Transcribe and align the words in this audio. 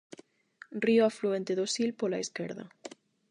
Río 0.83 1.03
afluente 1.09 1.51
do 1.59 1.65
Sil 1.73 1.89
pola 1.99 2.21
esquerda. 2.25 2.63